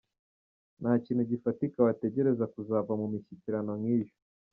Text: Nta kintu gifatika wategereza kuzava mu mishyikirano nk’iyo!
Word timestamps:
Nta 0.79 0.91
kintu 1.03 1.21
gifatika 1.31 1.77
wategereza 1.85 2.45
kuzava 2.53 2.91
mu 3.01 3.05
mishyikirano 3.13 3.71
nk’iyo! 3.79 4.13